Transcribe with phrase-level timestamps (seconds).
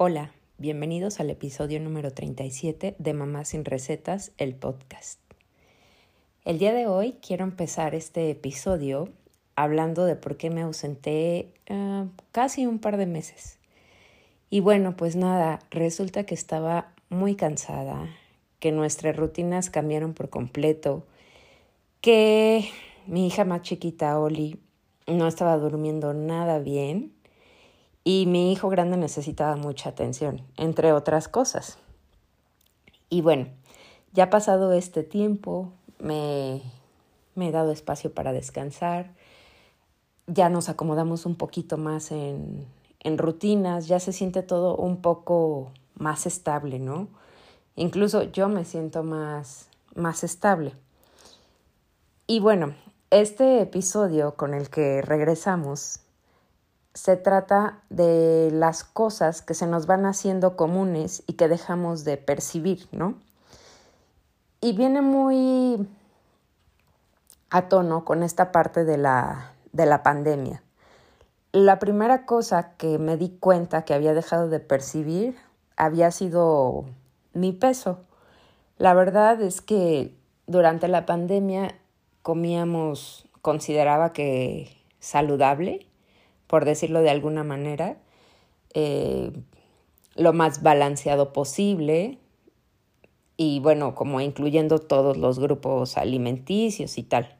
[0.00, 5.18] Hola, bienvenidos al episodio número 37 de Mamá sin Recetas, el podcast.
[6.44, 9.08] El día de hoy quiero empezar este episodio
[9.56, 13.58] hablando de por qué me ausenté uh, casi un par de meses.
[14.50, 18.08] Y bueno, pues nada, resulta que estaba muy cansada,
[18.60, 21.08] que nuestras rutinas cambiaron por completo,
[22.00, 22.70] que
[23.08, 24.60] mi hija más chiquita, Oli,
[25.08, 27.17] no estaba durmiendo nada bien
[28.08, 31.76] y mi hijo grande necesitaba mucha atención, entre otras cosas.
[33.10, 33.48] Y bueno,
[34.14, 36.62] ya pasado este tiempo, me,
[37.34, 39.12] me he dado espacio para descansar,
[40.26, 42.64] ya nos acomodamos un poquito más en,
[43.00, 47.08] en rutinas, ya se siente todo un poco más estable, ¿no?
[47.76, 50.72] Incluso yo me siento más, más estable.
[52.26, 52.74] Y bueno,
[53.10, 56.00] este episodio con el que regresamos
[56.98, 62.16] se trata de las cosas que se nos van haciendo comunes y que dejamos de
[62.16, 63.14] percibir, ¿no?
[64.60, 65.88] Y viene muy
[67.50, 70.64] a tono con esta parte de la, de la pandemia.
[71.52, 75.36] La primera cosa que me di cuenta que había dejado de percibir
[75.76, 76.84] había sido
[77.32, 78.00] mi peso.
[78.76, 80.16] La verdad es que
[80.48, 81.76] durante la pandemia
[82.22, 85.86] comíamos, consideraba que saludable,
[86.48, 87.98] por decirlo de alguna manera,
[88.74, 89.32] eh,
[90.16, 92.18] lo más balanceado posible
[93.36, 97.36] y bueno, como incluyendo todos los grupos alimenticios y tal.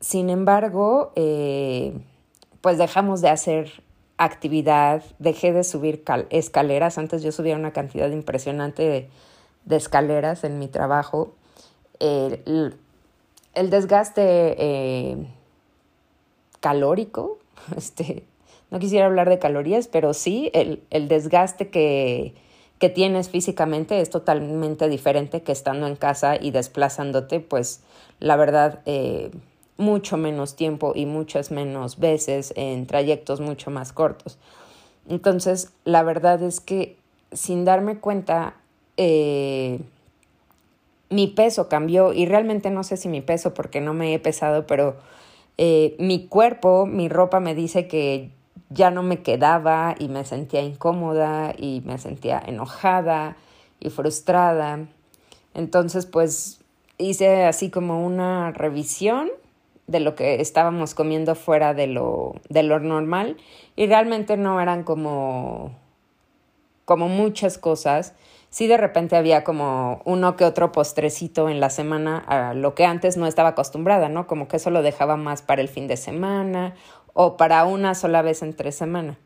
[0.00, 1.92] Sin embargo, eh,
[2.60, 3.84] pues dejamos de hacer
[4.16, 9.10] actividad, dejé de subir escaleras, antes yo subía una cantidad impresionante
[9.64, 11.34] de, escaleras en mi trabajo.
[12.00, 12.74] el,
[13.54, 14.22] desgaste
[14.58, 15.26] eh,
[16.58, 17.38] calórico
[17.76, 18.24] este,
[18.70, 22.34] no quisiera hablar de calorías, pero sí, el, el desgaste que,
[22.78, 27.80] que tienes físicamente es totalmente diferente que estando en casa y desplazándote, pues
[28.18, 29.30] la verdad, eh,
[29.76, 34.38] mucho menos tiempo y muchas menos veces en trayectos mucho más cortos.
[35.08, 36.96] Entonces, la verdad es que
[37.32, 38.54] sin darme cuenta,
[38.96, 39.80] eh,
[41.10, 44.66] mi peso cambió y realmente no sé si mi peso porque no me he pesado,
[44.66, 44.96] pero
[45.58, 48.30] eh, mi cuerpo, mi ropa me dice que
[48.70, 53.36] ya no me quedaba y me sentía incómoda y me sentía enojada
[53.80, 54.86] y frustrada.
[55.54, 56.60] Entonces, pues
[56.98, 59.30] hice así como una revisión
[59.86, 63.36] de lo que estábamos comiendo fuera de lo, de lo normal
[63.76, 65.76] y realmente no eran como,
[66.84, 68.14] como muchas cosas
[68.52, 72.84] sí de repente había como uno que otro postrecito en la semana, a lo que
[72.84, 74.26] antes no estaba acostumbrada, ¿no?
[74.26, 76.74] Como que eso lo dejaba más para el fin de semana
[77.14, 79.18] o para una sola vez entre semana,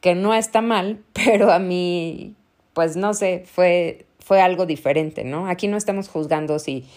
[0.00, 2.36] que no está mal, pero a mí,
[2.72, 5.48] pues no sé, fue, fue algo diferente, ¿no?
[5.48, 6.88] Aquí no estamos juzgando si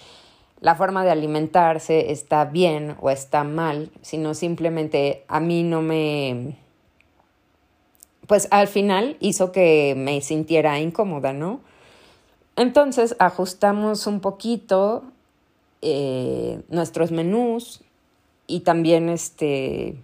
[0.59, 6.55] la forma de alimentarse está bien o está mal, sino simplemente a mí no me
[8.27, 11.59] pues al final hizo que me sintiera incómoda, ¿no?
[12.55, 15.03] Entonces ajustamos un poquito
[15.81, 17.81] eh, nuestros menús
[18.47, 19.95] y también este,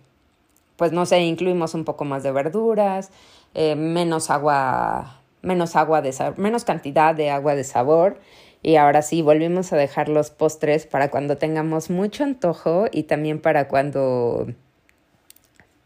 [0.76, 3.12] pues no sé, incluimos un poco más de verduras,
[3.54, 8.20] eh, menos agua, menos agua de menos cantidad de agua de sabor.
[8.62, 13.40] Y ahora sí, volvimos a dejar los postres para cuando tengamos mucho antojo y también
[13.40, 14.48] para cuando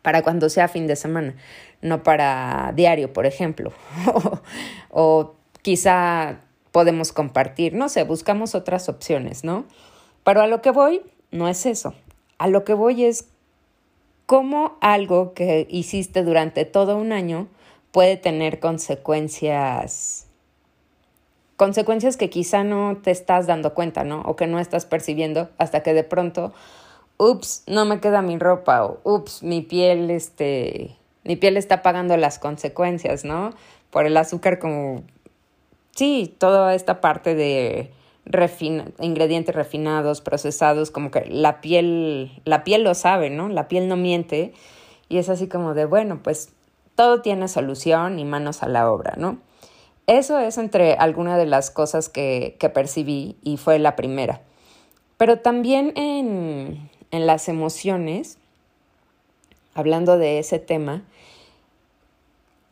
[0.03, 1.35] para cuando sea fin de semana,
[1.81, 3.73] no para diario, por ejemplo.
[4.91, 5.33] o,
[5.63, 6.41] quizá
[6.71, 9.65] podemos compartir, no sé, buscamos otras opciones, ¿no?
[10.23, 11.95] Pero a lo que voy no es eso.
[12.37, 13.29] A lo que voy es
[14.25, 17.47] cómo algo que hiciste durante todo un año
[17.91, 20.27] puede tener consecuencias
[21.55, 24.21] consecuencias que quizá no te estás dando cuenta, ¿no?
[24.21, 26.53] O que no estás percibiendo hasta que de pronto
[27.31, 32.17] ups, no me queda mi ropa o ups, mi piel, este, mi piel está pagando
[32.17, 33.51] las consecuencias, ¿no?
[33.89, 35.03] Por el azúcar como,
[35.91, 37.91] sí, toda esta parte de
[38.99, 43.49] ingredientes refinados, procesados, como que la piel, la piel lo sabe, ¿no?
[43.49, 44.53] La piel no miente
[45.09, 46.53] y es así como de, bueno, pues
[46.95, 49.39] todo tiene solución y manos a la obra, ¿no?
[50.07, 54.41] Eso es entre algunas de las cosas que, que percibí y fue la primera.
[55.17, 58.37] Pero también en, en las emociones,
[59.75, 61.03] hablando de ese tema,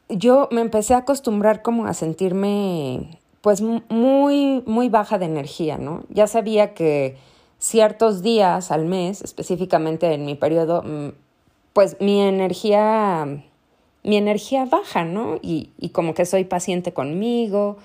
[0.09, 6.03] yo me empecé a acostumbrar como a sentirme pues muy, muy baja de energía, ¿no?
[6.09, 7.15] Ya sabía que
[7.59, 10.83] ciertos días al mes, específicamente en mi periodo,
[11.73, 13.45] pues mi energía
[14.03, 15.37] mi energía baja, ¿no?
[15.41, 17.77] Y, y como que soy paciente conmigo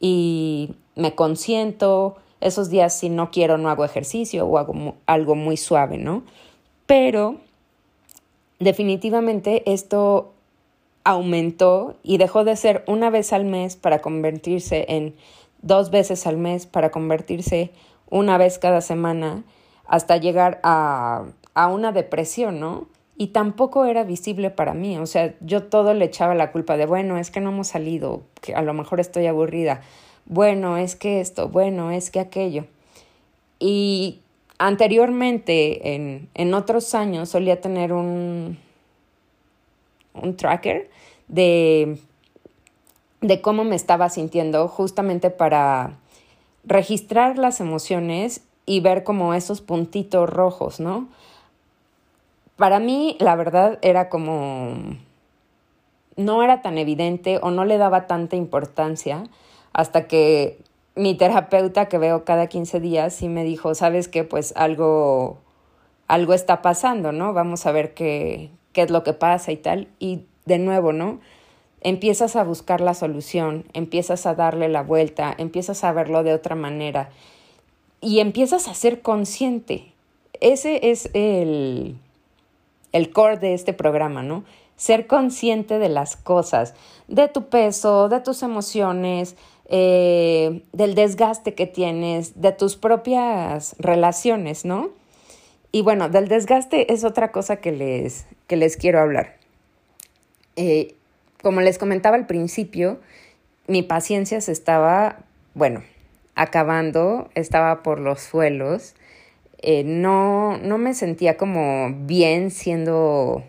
[0.00, 2.16] y me consiento.
[2.42, 6.22] Esos días si no quiero no hago ejercicio o hago algo muy suave, ¿no?
[6.86, 7.36] Pero
[8.58, 10.32] definitivamente esto
[11.04, 15.14] aumentó y dejó de ser una vez al mes para convertirse en
[15.62, 17.70] dos veces al mes, para convertirse
[18.10, 19.42] una vez cada semana,
[19.86, 21.24] hasta llegar a,
[21.54, 22.86] a una depresión, ¿no?
[23.16, 26.86] Y tampoco era visible para mí, o sea, yo todo le echaba la culpa de,
[26.86, 29.82] bueno, es que no hemos salido, que a lo mejor estoy aburrida,
[30.26, 32.66] bueno, es que esto, bueno, es que aquello.
[33.58, 34.20] Y
[34.58, 38.58] anteriormente, en, en otros años, solía tener un,
[40.14, 40.90] un tracker
[41.28, 41.98] de,
[43.20, 45.98] de cómo me estaba sintiendo justamente para
[46.64, 51.08] registrar las emociones y ver como esos puntitos rojos, ¿no?
[52.56, 54.74] Para mí, la verdad, era como...
[56.16, 59.24] no era tan evidente o no le daba tanta importancia
[59.72, 60.58] hasta que
[60.94, 65.38] mi terapeuta que veo cada 15 días sí me dijo, sabes qué, pues algo,
[66.08, 67.32] algo está pasando, ¿no?
[67.32, 69.88] Vamos a ver qué, qué es lo que pasa y tal.
[69.98, 71.20] Y de nuevo, ¿no?
[71.80, 76.54] Empiezas a buscar la solución, empiezas a darle la vuelta, empiezas a verlo de otra
[76.54, 77.10] manera
[78.00, 79.92] y empiezas a ser consciente.
[80.40, 81.96] Ese es el,
[82.92, 84.44] el core de este programa, ¿no?
[84.76, 86.74] Ser consciente de las cosas,
[87.08, 89.36] de tu peso, de tus emociones,
[89.66, 94.90] eh, del desgaste que tienes, de tus propias relaciones, ¿no?
[95.70, 99.36] Y bueno, del desgaste es otra cosa que les, que les quiero hablar.
[100.56, 100.94] Eh,
[101.42, 103.00] como les comentaba al principio,
[103.66, 105.20] mi paciencia se estaba,
[105.54, 105.82] bueno,
[106.34, 108.94] acabando, estaba por los suelos.
[109.62, 113.42] Eh, no, no me sentía como bien siendo,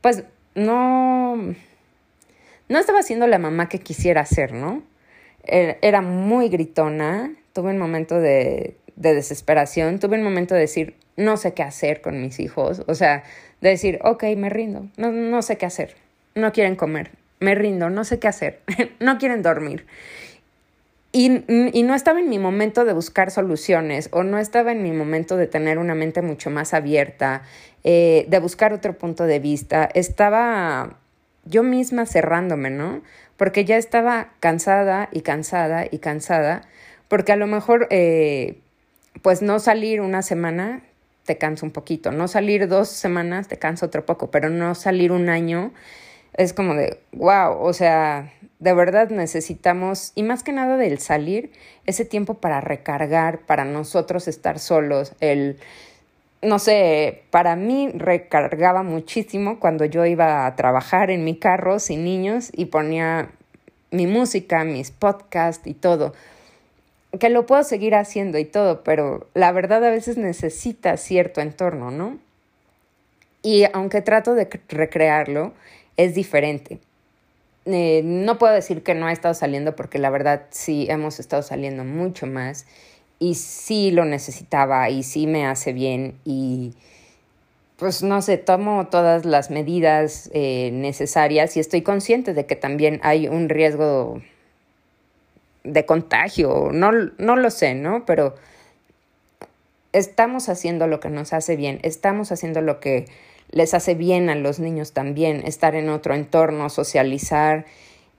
[0.00, 0.24] pues
[0.54, 4.82] no, no estaba siendo la mamá que quisiera ser, ¿no?
[5.48, 10.94] Er, era muy gritona, tuve un momento de, de desesperación, tuve un momento de decir,
[11.16, 13.24] no sé qué hacer con mis hijos, o sea,
[13.60, 15.96] de decir, ok, me rindo, no, no sé qué hacer,
[16.34, 17.10] no quieren comer,
[17.40, 18.60] me rindo, no sé qué hacer,
[19.00, 19.86] no quieren dormir.
[21.10, 24.92] Y, y, no estaba en mi momento de buscar soluciones o no estaba en mi
[24.92, 27.42] momento de tener una mente mucho más abierta,
[27.82, 29.88] eh, de buscar otro punto de vista.
[29.94, 30.98] Estaba
[31.46, 33.00] yo misma cerrándome, ¿no?
[33.38, 36.60] Porque ya estaba cansada y cansada y cansada,
[37.08, 38.58] porque a lo mejor, eh,
[39.22, 40.82] pues no salir una semana
[41.24, 42.12] te cansa un poquito.
[42.12, 45.72] No salir dos semanas te cansa otro poco, pero no salir un año
[46.38, 51.50] es como de, wow, o sea, de verdad necesitamos, y más que nada del salir,
[51.84, 55.58] ese tiempo para recargar, para nosotros estar solos, el,
[56.42, 62.04] no sé, para mí recargaba muchísimo cuando yo iba a trabajar en mi carro sin
[62.04, 63.30] niños y ponía
[63.90, 66.12] mi música, mis podcasts y todo
[67.18, 71.90] que lo puedo seguir haciendo y todo, pero la verdad a veces necesita cierto entorno,
[71.90, 72.18] ¿no?
[73.42, 75.54] Y aunque trato de recrearlo,
[75.96, 76.78] es diferente.
[77.64, 81.42] Eh, no puedo decir que no ha estado saliendo porque la verdad sí hemos estado
[81.42, 82.66] saliendo mucho más
[83.18, 86.74] y sí lo necesitaba y sí me hace bien y
[87.78, 92.98] pues no sé, tomo todas las medidas eh, necesarias y estoy consciente de que también
[93.04, 94.20] hay un riesgo
[95.62, 98.04] de contagio, no, no lo sé, ¿no?
[98.04, 98.34] Pero
[99.92, 103.06] estamos haciendo lo que nos hace bien, estamos haciendo lo que
[103.52, 107.64] les hace bien a los niños también, estar en otro entorno, socializar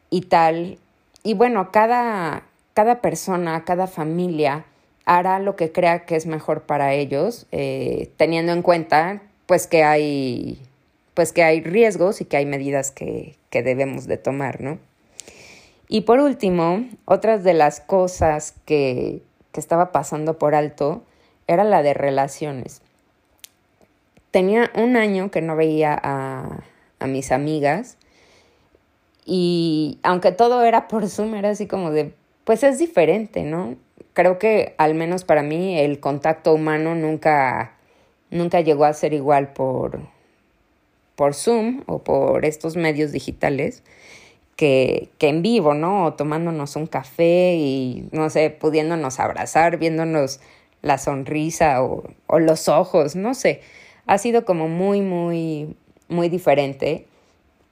[0.09, 0.79] y tal.
[1.21, 4.65] Y bueno, cada, cada persona, cada familia
[5.09, 9.83] hará lo que crea que es mejor para ellos, eh, teniendo en cuenta pues que
[9.83, 10.61] hay
[11.15, 14.77] pues que hay riesgos y que hay medidas que, que debemos de tomar, ¿no?
[15.87, 21.01] Y por último, otras de las cosas que, que estaba pasando por alto
[21.47, 22.83] era la de relaciones.
[24.29, 26.59] Tenía un año que no veía a,
[26.99, 27.97] a mis amigas
[29.25, 32.13] y aunque todo era por Zoom, era así como de,
[32.43, 33.75] pues es diferente, ¿no?
[34.13, 37.73] Creo que al menos para mí el contacto humano nunca,
[38.31, 39.99] nunca llegó a ser igual por,
[41.15, 43.83] por Zoom o por estos medios digitales
[44.55, 46.05] que, que en vivo, ¿no?
[46.05, 50.41] O tomándonos un café y, no sé, pudiéndonos abrazar, viéndonos
[50.81, 53.61] la sonrisa o, o los ojos, no sé.
[54.05, 55.75] Ha sido como muy, muy,
[56.09, 57.05] muy diferente.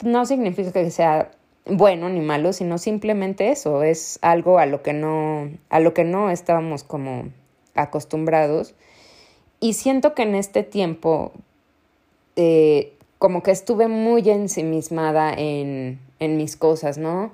[0.04, 1.32] No significa que sea
[1.70, 6.04] bueno ni malo, sino simplemente eso, es algo a lo que no, a lo que
[6.04, 7.30] no estábamos como
[7.76, 8.76] acostumbrados.
[9.60, 11.32] Y siento que en este tiempo
[12.36, 17.32] eh, como que estuve muy ensimismada en, en mis cosas, ¿no?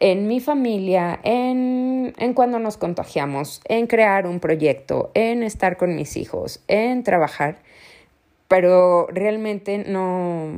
[0.00, 5.96] En mi familia, en, en cuando nos contagiamos, en crear un proyecto, en estar con
[5.96, 7.58] mis hijos, en trabajar,
[8.46, 10.50] pero realmente no,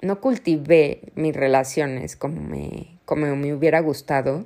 [0.00, 4.44] no cultivé mis relaciones como me, como me hubiera gustado.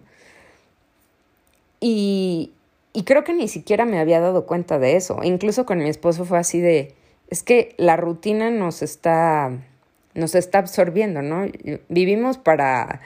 [1.80, 2.52] Y,
[2.92, 5.20] y creo que ni siquiera me había dado cuenta de eso.
[5.22, 6.94] Incluso con mi esposo fue así de,
[7.28, 9.50] es que la rutina nos está,
[10.14, 11.46] nos está absorbiendo, ¿no?
[11.88, 13.00] Vivimos para,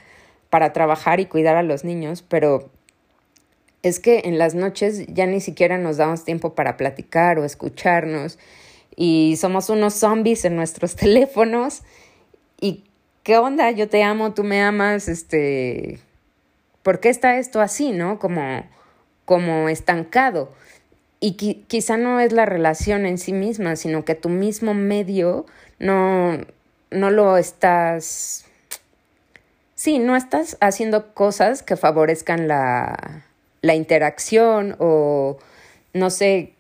[0.51, 2.71] para trabajar y cuidar a los niños, pero
[3.83, 8.39] es que en las noches ya ni siquiera nos damos tiempo para platicar o escucharnos
[8.97, 11.83] y somos unos zombies en nuestros teléfonos
[12.61, 12.85] y
[13.23, 15.99] qué onda, yo te amo, tú me amas, este,
[16.83, 18.19] ¿por qué está esto así, no?
[18.19, 18.65] Como
[19.27, 20.51] como estancado.
[21.21, 25.45] Y quizá no es la relación en sí misma, sino que tu mismo medio
[25.79, 26.39] no,
[26.91, 28.47] no lo estás...
[29.75, 33.25] Sí, no estás haciendo cosas que favorezcan la,
[33.61, 35.37] la interacción o,
[35.93, 36.55] no sé,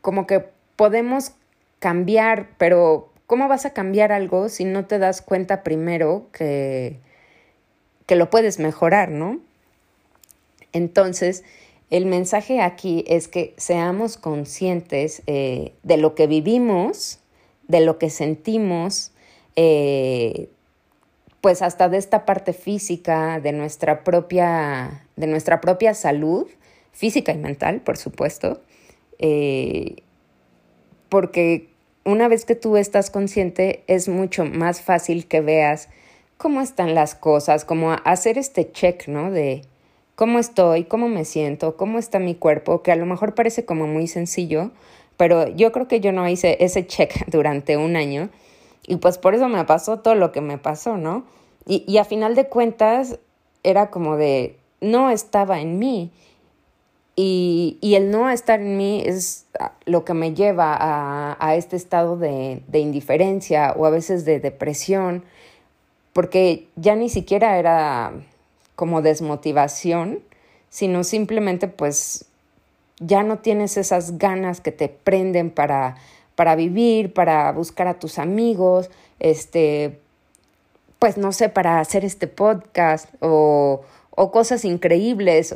[0.00, 0.44] como que
[0.74, 1.32] podemos
[1.78, 6.98] cambiar, pero ¿cómo vas a cambiar algo si no te das cuenta primero que,
[8.06, 9.40] que lo puedes mejorar, ¿no?
[10.72, 11.44] Entonces,
[11.90, 17.20] el mensaje aquí es que seamos conscientes eh, de lo que vivimos,
[17.68, 19.12] de lo que sentimos,
[19.56, 20.48] eh,
[21.40, 26.48] pues hasta de esta parte física, de nuestra propia, de nuestra propia salud,
[26.92, 28.62] física y mental, por supuesto,
[29.18, 29.96] eh,
[31.08, 31.68] porque
[32.04, 35.88] una vez que tú estás consciente es mucho más fácil que veas
[36.36, 39.30] cómo están las cosas, como hacer este check, ¿no?
[39.30, 39.62] De
[40.14, 43.86] cómo estoy, cómo me siento, cómo está mi cuerpo, que a lo mejor parece como
[43.86, 44.70] muy sencillo,
[45.16, 48.30] pero yo creo que yo no hice ese check durante un año
[48.86, 51.24] y pues por eso me pasó todo lo que me pasó, ¿no?
[51.66, 53.18] Y, y a final de cuentas
[53.62, 56.12] era como de, no estaba en mí.
[57.16, 59.46] Y, y, el no estar en mí es
[59.86, 64.40] lo que me lleva a, a este estado de, de, indiferencia o a veces de
[64.40, 65.24] depresión,
[66.12, 68.12] porque ya ni siquiera era
[68.74, 70.20] como desmotivación,
[70.70, 72.26] sino simplemente pues
[72.98, 75.96] ya no tienes esas ganas que te prenden para,
[76.34, 78.90] para vivir, para buscar a tus amigos,
[79.20, 80.00] este,
[80.98, 85.54] pues no sé, para hacer este podcast o, o cosas increíbles,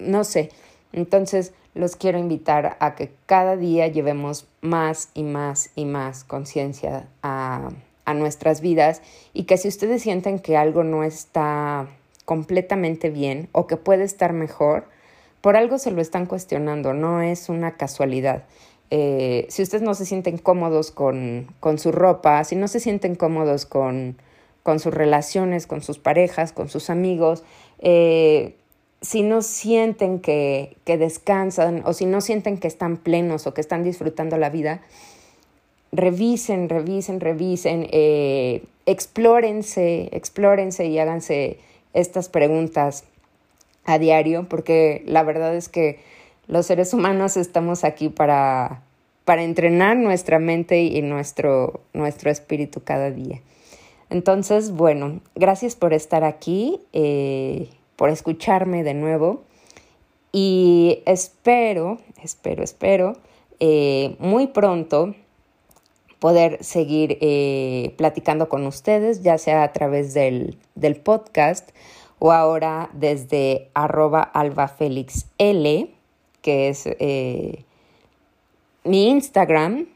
[0.00, 0.50] no sé.
[0.92, 7.06] Entonces los quiero invitar a que cada día llevemos más y más y más conciencia
[7.22, 7.70] a,
[8.04, 9.02] a nuestras vidas
[9.32, 11.88] y que si ustedes sienten que algo no está
[12.24, 14.84] completamente bien o que puede estar mejor,
[15.40, 18.44] por algo se lo están cuestionando, no es una casualidad.
[18.90, 23.14] Eh, si ustedes no se sienten cómodos con, con, su ropa, si no se sienten
[23.14, 24.16] cómodos con,
[24.62, 27.44] con sus relaciones, con sus parejas, con sus amigos,
[27.78, 28.56] eh,
[29.00, 33.60] si no sienten que, que, descansan o si no sienten que están plenos o que
[33.60, 34.82] están disfrutando la vida,
[35.92, 41.58] revisen, revisen, revisen, eh, explórense, explórense y háganse
[41.92, 43.04] estas preguntas
[43.84, 46.00] a diario, porque la verdad es que
[46.46, 48.82] los seres humanos estamos aquí para,
[49.24, 53.40] para entrenar nuestra mente y nuestro, nuestro espíritu cada día.
[54.10, 57.68] Entonces, bueno, gracias por estar aquí, eh,
[58.00, 59.42] por escucharme de nuevo.
[60.32, 63.18] Y espero, espero, espero,
[63.58, 65.14] eh, muy pronto
[66.18, 71.72] poder seguir eh, platicando con ustedes, ya sea a través del, del podcast
[72.18, 75.90] o ahora desde arroba albafelixl,
[76.40, 77.64] que es eh,
[78.82, 79.88] mi Instagram,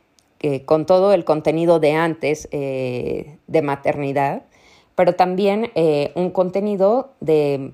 [0.67, 4.43] con todo el contenido de antes de maternidad,
[4.95, 5.71] pero también
[6.15, 7.73] un contenido de,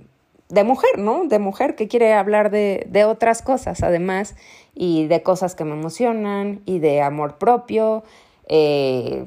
[0.50, 1.25] de, mujer, ¿no?
[1.26, 4.37] De mujer que quiere hablar de, de otras cosas, además,
[4.75, 8.02] y de cosas que me emocionan, y de amor propio,
[8.49, 9.26] eh,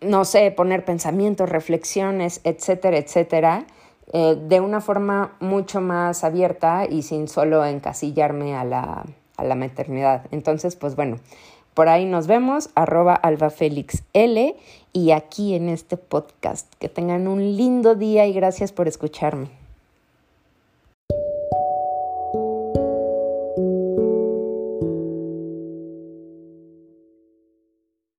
[0.00, 3.66] no sé, poner pensamientos, reflexiones, etcétera, etcétera,
[4.12, 9.04] eh, de una forma mucho más abierta y sin solo encasillarme a la,
[9.36, 10.26] a la maternidad.
[10.30, 11.18] Entonces, pues bueno,
[11.74, 14.56] por ahí nos vemos, arroba albafélixl
[14.92, 16.72] y aquí en este podcast.
[16.78, 19.59] Que tengan un lindo día y gracias por escucharme.